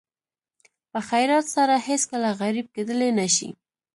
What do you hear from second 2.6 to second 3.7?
کېدلی نه شئ.